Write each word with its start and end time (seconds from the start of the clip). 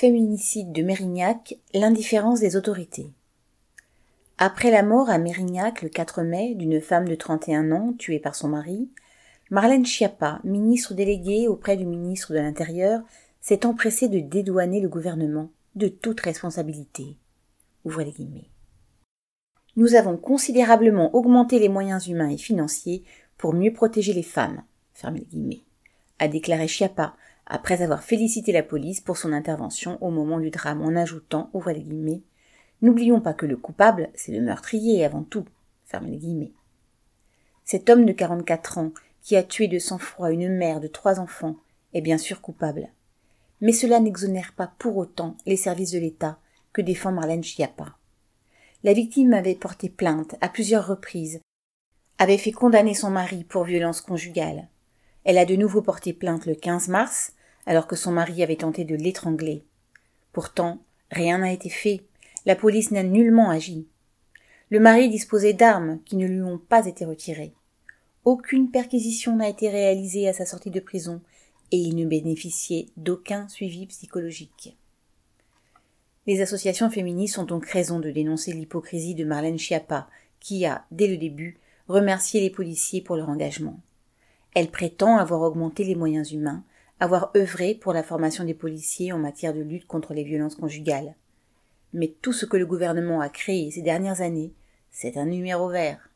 Féminicide 0.00 0.70
de 0.70 0.82
Mérignac, 0.82 1.56
l'indifférence 1.74 2.38
des 2.38 2.54
autorités. 2.54 3.10
Après 4.38 4.70
la 4.70 4.84
mort 4.84 5.10
à 5.10 5.18
Mérignac 5.18 5.82
le 5.82 5.88
4 5.88 6.22
mai 6.22 6.54
d'une 6.54 6.80
femme 6.80 7.08
de 7.08 7.16
31 7.16 7.72
ans 7.72 7.92
tuée 7.94 8.20
par 8.20 8.36
son 8.36 8.46
mari, 8.46 8.92
Marlène 9.50 9.84
Schiappa, 9.84 10.38
ministre 10.44 10.94
déléguée 10.94 11.48
auprès 11.48 11.76
du 11.76 11.84
ministre 11.84 12.32
de 12.32 12.38
l'Intérieur, 12.38 13.00
s'est 13.40 13.66
empressée 13.66 14.08
de 14.08 14.20
dédouaner 14.20 14.80
le 14.80 14.88
gouvernement 14.88 15.50
de 15.74 15.88
toute 15.88 16.20
responsabilité. 16.20 17.16
Nous 19.74 19.94
avons 19.96 20.16
considérablement 20.16 21.12
augmenté 21.12 21.58
les 21.58 21.68
moyens 21.68 22.06
humains 22.06 22.30
et 22.30 22.38
financiers 22.38 23.02
pour 23.36 23.52
mieux 23.52 23.72
protéger 23.72 24.12
les 24.12 24.22
femmes, 24.22 24.62
a 26.20 26.28
déclaré 26.28 26.68
Schiappa 26.68 27.16
après 27.48 27.82
avoir 27.82 28.04
félicité 28.04 28.52
la 28.52 28.62
police 28.62 29.00
pour 29.00 29.16
son 29.16 29.32
intervention 29.32 29.98
au 30.02 30.10
moment 30.10 30.38
du 30.38 30.50
drame 30.50 30.82
en 30.82 30.94
ajoutant, 30.94 31.50
ouvrez 31.52 31.74
les 31.74 31.82
guillemets, 31.82 32.22
N'oublions 32.80 33.20
pas 33.20 33.34
que 33.34 33.46
le 33.46 33.56
coupable, 33.56 34.08
c'est 34.14 34.32
le 34.32 34.40
meurtrier 34.40 35.04
avant 35.04 35.24
tout. 35.24 35.44
Fermez 35.86 36.10
les 36.10 36.18
guillemets. 36.18 36.52
Cet 37.64 37.90
homme 37.90 38.04
de 38.04 38.12
44 38.12 38.78
ans, 38.78 38.92
qui 39.22 39.36
a 39.36 39.42
tué 39.42 39.66
de 39.66 39.78
sang-froid 39.78 40.30
une 40.30 40.48
mère 40.48 40.80
de 40.80 40.86
trois 40.86 41.18
enfants, 41.18 41.56
est 41.92 42.00
bien 42.00 42.18
sûr 42.18 42.40
coupable. 42.40 42.88
Mais 43.60 43.72
cela 43.72 43.98
n'exonère 43.98 44.52
pas 44.52 44.72
pour 44.78 44.96
autant 44.96 45.36
les 45.44 45.56
services 45.56 45.90
de 45.90 45.98
l'État 45.98 46.38
que 46.72 46.80
défend 46.80 47.10
Marlène 47.10 47.42
Schiappa. 47.42 47.96
La 48.84 48.92
victime 48.92 49.34
avait 49.34 49.56
porté 49.56 49.88
plainte 49.88 50.36
à 50.40 50.48
plusieurs 50.48 50.86
reprises, 50.86 51.40
avait 52.18 52.38
fait 52.38 52.52
condamner 52.52 52.94
son 52.94 53.10
mari 53.10 53.42
pour 53.42 53.64
violence 53.64 54.00
conjugale. 54.00 54.68
Elle 55.24 55.38
a 55.38 55.44
de 55.44 55.56
nouveau 55.56 55.82
porté 55.82 56.12
plainte 56.12 56.46
le 56.46 56.54
15 56.54 56.88
mars, 56.88 57.32
alors 57.68 57.86
que 57.86 57.94
son 57.94 58.10
mari 58.10 58.42
avait 58.42 58.56
tenté 58.56 58.84
de 58.84 58.96
l'étrangler. 58.96 59.62
Pourtant, 60.32 60.78
rien 61.12 61.38
n'a 61.38 61.52
été 61.52 61.68
fait 61.68 62.02
la 62.48 62.56
police 62.56 62.92
n'a 62.92 63.02
nullement 63.02 63.50
agi. 63.50 63.86
Le 64.70 64.80
mari 64.80 65.10
disposait 65.10 65.52
d'armes 65.52 66.00
qui 66.06 66.16
ne 66.16 66.26
lui 66.26 66.40
ont 66.40 66.56
pas 66.56 66.86
été 66.86 67.04
retirées. 67.04 67.52
Aucune 68.24 68.70
perquisition 68.70 69.36
n'a 69.36 69.50
été 69.50 69.68
réalisée 69.68 70.28
à 70.28 70.32
sa 70.32 70.46
sortie 70.46 70.70
de 70.70 70.80
prison 70.80 71.20
et 71.72 71.76
il 71.76 71.94
ne 71.94 72.06
bénéficiait 72.06 72.86
d'aucun 72.96 73.48
suivi 73.48 73.86
psychologique. 73.86 74.78
Les 76.26 76.40
associations 76.40 76.88
féministes 76.88 77.38
ont 77.38 77.44
donc 77.44 77.66
raison 77.66 78.00
de 78.00 78.10
dénoncer 78.10 78.52
l'hypocrisie 78.52 79.14
de 79.14 79.26
Marlène 79.26 79.58
Schiappa, 79.58 80.08
qui 80.40 80.64
a, 80.64 80.86
dès 80.90 81.08
le 81.08 81.18
début, 81.18 81.58
remercié 81.86 82.40
les 82.40 82.50
policiers 82.50 83.02
pour 83.02 83.16
leur 83.16 83.28
engagement. 83.28 83.78
Elle 84.54 84.70
prétend 84.70 85.18
avoir 85.18 85.42
augmenté 85.42 85.84
les 85.84 85.94
moyens 85.94 86.32
humains, 86.32 86.64
avoir 87.00 87.30
œuvré 87.36 87.74
pour 87.74 87.92
la 87.92 88.02
formation 88.02 88.44
des 88.44 88.54
policiers 88.54 89.12
en 89.12 89.18
matière 89.18 89.54
de 89.54 89.60
lutte 89.60 89.86
contre 89.86 90.14
les 90.14 90.24
violences 90.24 90.56
conjugales. 90.56 91.14
Mais 91.92 92.08
tout 92.20 92.32
ce 92.32 92.46
que 92.46 92.56
le 92.56 92.66
gouvernement 92.66 93.20
a 93.20 93.28
créé 93.28 93.70
ces 93.70 93.82
dernières 93.82 94.20
années, 94.20 94.52
c'est 94.90 95.16
un 95.16 95.26
numéro 95.26 95.68
vert. 95.68 96.10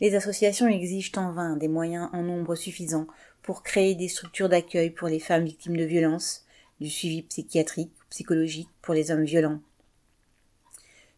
Les 0.00 0.14
associations 0.14 0.68
exigent 0.68 1.12
en 1.16 1.32
vain 1.32 1.56
des 1.56 1.68
moyens 1.68 2.08
en 2.12 2.22
nombre 2.22 2.54
suffisant 2.54 3.06
pour 3.42 3.62
créer 3.62 3.94
des 3.94 4.08
structures 4.08 4.48
d'accueil 4.48 4.90
pour 4.90 5.08
les 5.08 5.18
femmes 5.18 5.44
victimes 5.44 5.76
de 5.76 5.84
violences, 5.84 6.44
du 6.80 6.88
suivi 6.88 7.22
psychiatrique 7.22 7.92
ou 8.00 8.04
psychologique 8.10 8.68
pour 8.80 8.94
les 8.94 9.10
hommes 9.10 9.24
violents. 9.24 9.60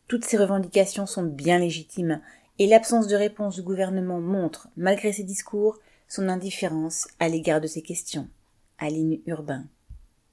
Toutes 0.08 0.24
ces 0.24 0.38
revendications 0.38 1.06
sont 1.06 1.22
bien 1.22 1.58
légitimes 1.58 2.20
et 2.58 2.66
l'absence 2.66 3.06
de 3.06 3.16
réponse 3.16 3.56
du 3.56 3.62
gouvernement 3.62 4.20
montre, 4.20 4.68
malgré 4.76 5.12
ses 5.12 5.22
discours, 5.22 5.78
son 6.08 6.28
indifférence 6.28 7.08
à 7.20 7.28
l'égard 7.28 7.60
de 7.60 7.66
ces 7.66 7.82
questions. 7.82 8.28
Aline 8.80 9.22
Urbain. 9.26 9.68